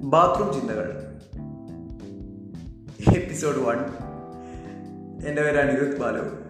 Bathroom 0.00 0.60
ചിന്തകൾ. 0.60 1.18
Episode 3.16 3.58
one. 3.58 3.78
എന്റെ 5.26 5.42
പേര് 5.42 5.56
അനിരുദ്ധ് 5.56 6.00
ബാലു. 6.00 6.40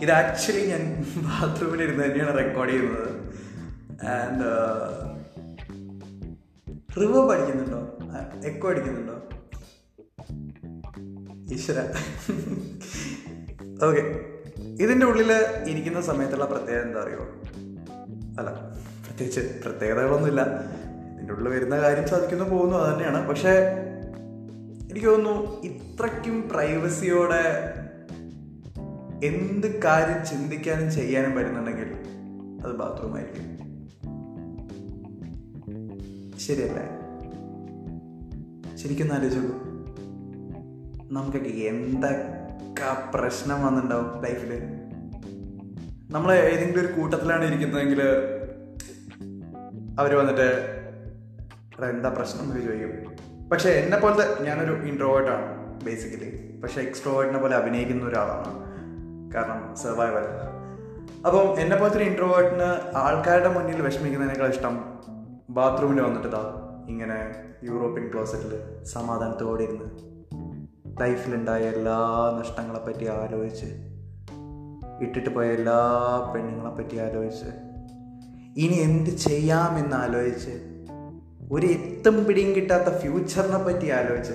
ഇത് 0.00 0.10
ആക്ച്വലി 0.10 0.66
ഞാൻ 0.66 1.04
ബാത്റൂമിലിരുന്ന് 1.16 2.04
തന്നെയാണ് 2.04 2.38
റെക്കോർഡ് 2.38 2.70
ചെയ്യുന്നത്. 2.70 3.08
ആൻഡ് 4.06 4.44
റിവ് 7.00 7.28
പഠിക്കുന്നുണ്ടോ? 7.28 7.98
എക്കോ 8.44 8.70
അടിക്കുന്നുണ്ടോ? 8.70 9.22
ഈശ്വര. 11.54 11.80
ഓക്കെ. 13.84 14.20
ഇതിന്റെ 14.60 15.06
ഉള്ളിൽ 15.06 15.32
ഇരിക്കുന്ന 15.68 16.00
സമയത്തുള്ള 16.00 16.44
പ്രത്യേകത 16.44 16.82
എന്താ 16.82 17.00
അറിയോ 17.00 17.22
അല്ല. 18.38 18.67
പ്രത്യേകിച്ച് 19.18 19.60
പ്രത്യേകതകളൊന്നുമില്ല. 19.64 20.42
ഇതിന്റെ 21.14 21.34
ഉള്ളിൽ 21.34 21.48
വരുന്ന 21.48 21.80
കാര്യം 21.80 22.08
സാധിക്കുന്നു 22.08 22.44
പോകുന്നു 22.44 22.76
അത് 22.76 22.92
തന്നെയാണ്. 22.92 23.28
പക്ഷേ 23.28 23.50
എനിക്ക് 24.90 25.06
തോന്നുന്നു 25.06 25.62
ഇത്രയ്ക്കും 25.62 26.48
പ്രൈവസിയോടെ 26.48 27.74
എന്ത് 29.24 29.82
കാര്യം 29.82 30.26
ചിന്തിക്കാനും 30.26 30.92
ചെയ്യാനും 30.92 31.34
പറ്റുന്നുണ്ടെങ്കിൽ 31.34 31.96
അത് 32.66 32.76
ബാത്റൂമായിരിക്കും. 32.76 33.58
ശരിയല്ലേ? 36.38 36.84
ശരിക്കും 38.76 39.12
ആലോചിച്ചു 39.12 39.40
നമുക്കൊക്കെ 41.14 41.48
എന്തൊക്കെ 41.48 43.10
പ്രശ്നം 43.14 43.66
വന്നിട്ടുണ്ടാവും 43.66 44.22
ലൈഫിൽ 44.22 44.62
നമ്മൾ 46.10 46.32
ഏതെങ്കിലും 46.32 46.80
ഒരു 46.80 47.00
കൂട്ടത്തിലാണ് 47.00 47.44
ഇരിക്കുന്നതെങ്കിൽ 47.44 48.02
അവർ 49.98 50.14
വന്നിട്ട് 50.14 50.46
"എടാ, 51.78 51.88
എന്താ 51.88 52.08
പ്രശ്നം 52.08 52.42
എന്ന് 52.42 52.62
ചോദിക്കും. 52.62 53.16
പക്ഷേ 53.48 53.70
എന്നെ 53.70 53.98
പോലത്തെ 53.98 54.42
ഞാനൊരു 54.42 54.72
ഇൻട്രോവേർട്ടാണ് 54.72 55.68
ബേസിക്കലി 55.84 56.60
പക്ഷേ 56.62 56.80
എക്സ്ട്രോവേർട്ടിനെ 56.80 57.40
പോലെ 57.40 57.56
അഭിനയിക്കുന്ന 57.56 58.04
ഒരാളാണ്. 58.04 58.68
കാരണം 59.34 59.76
സർവൈവൽ 59.76 60.24
അപ്പം 61.26 61.60
എന്നെ 61.60 61.76
പോലത്തെ 61.76 61.96
ഒരു 61.96 62.04
ഇൻട്രോവേർട്ടിന് 62.04 62.96
ആൾക്കാരുടെ 62.96 63.48
മുന്നിൽ 63.48 63.82
വിഷമിക്കുന്നതിനേക്കാൾ 63.82 64.48
ഇഷ്ടം 64.48 64.98
ബാത്റൂമിൽ 65.50 66.00
വന്നിട്ട് 66.00 66.36
ഇങ്ങനെ 66.88 67.34
യൂറോപ്യൻ 67.64 68.12
ക്ലോസറ്റിൽ 68.12 68.84
സമാധാനത്തോടെ 68.84 69.62
ഇരുന്ന് 69.62 69.84
ലൈഫിലുണ്ടായ 71.00 71.62
എല്ലാ 71.62 71.96
നഷ്ടങ്ങളെപ്പറ്റി 72.40 73.06
ആലോചിച്ച് 73.06 73.66
ഇട്ടിട്ട് 75.00 75.30
പോയ 75.30 75.46
എല്ലാ 75.46 75.78
പെണ്ണുങ്ങളെപ്പറ്റി 76.34 76.96
ആലോചിച്ച് 76.96 77.77
ഇനി 78.58 78.74
എന്ത് 78.74 79.10
ചെയ്യാമെന്ന് 79.10 79.96
ആലോചിച്ച്. 79.96 80.50
ഒരു 81.52 81.66
എത്തും 81.66 82.24
പിടിയും 82.24 82.56
കിട്ടാത്ത 82.56 82.98
ഫ്യൂച്ചറിനെ 82.98 83.58
പറ്റി 83.58 83.90
ആലോചിച്ച്. 83.90 84.32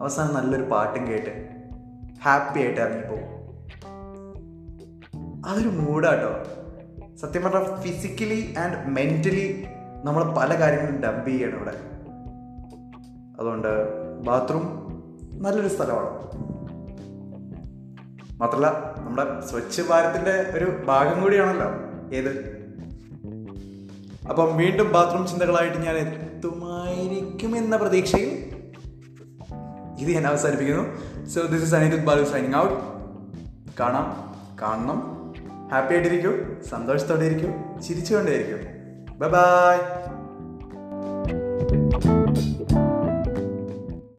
അവസാനം 0.00 0.34
നല്ലൊരു 0.34 0.62
പാട്ടും 0.62 1.06
കേട്ട് 1.06 1.48
ഹാപ്പി 2.22 2.60
ആയിട്ട് 2.60 2.80
ഇറങ്ങിപ്പോകും 2.80 3.40
അതൊരു 5.46 5.68
മൂഡാട്ടോ. 5.68 6.32
സത്യം 7.16 7.42
പറഞ്ഞാൽ 7.42 7.80
ഫിസിക്കലി 7.80 8.54
ആൻഡ് 8.58 8.88
മെന്റലി 8.88 9.66
നമ്മൾ 10.04 10.24
പല 10.24 10.60
കാര്യങ്ങളും 10.60 11.02
ഡംപ് 11.02 11.28
ചെയ്യണം 11.28 11.56
ഇവിടെ. 11.56 11.72
അതുകൊണ്ട് 13.40 13.68
ബാത്റൂം 14.22 14.62
നല്ലൊരു 15.32 15.68
സ്ഥലമാണ്. 15.68 16.10
മാത്രമല്ല 18.40 18.94
നമ്മുടെ 18.98 19.46
സ്വച്ഛ് 19.46 19.82
ഭാരത്തിന്റെ 19.82 20.58
ഒരു 20.58 20.82
ഭാഗം 20.86 21.22
കൂടിയാണല്ലോ. 21.22 21.89
ഏത്? 22.12 22.60
അപ്പം 24.28 24.56
വീണ്ടും 24.56 24.92
ബാത്റൂം 24.92 25.26
ചിന്തകളായിട്ട് 25.26 25.76
ഞാൻ 25.76 25.96
എത്തുമായിരിക്കും 25.96 27.56
എന്ന 27.56 27.76
പ്രതീക്ഷയിൽ 27.76 28.50
ഇത് 29.98 30.10
ഞാൻ 30.10 30.26
അവസാനിപ്പിക്കുന്നു. 30.26 30.84
So 31.26 31.42
this 31.42 31.64
is 31.64 31.74
Anirudh 31.74 32.04
Balu 32.04 32.24
signing 32.24 32.56
out 32.56 32.74
കാണാം. 33.80 34.34
കാണണം. 34.62 35.20
ഹാപ്പി 35.72 35.94
ആയിട്ടിരിക്കൂ. 35.94 36.30
സന്തോഷത്തോടെ 36.70 37.24
ഇരിക്കൂ. 37.24 37.80
ചിരിച്ചുകൊണ്ടേയിരിക്കും 37.80 38.58
ബൈ 39.18 39.28
ബൈ 39.28 40.00